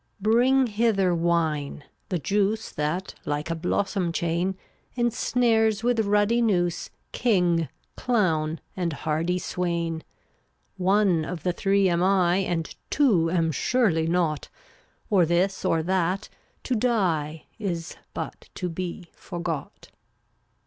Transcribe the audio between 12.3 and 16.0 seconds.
And two am surely not; Or this or